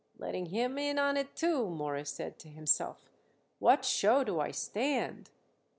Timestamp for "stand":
4.49-5.29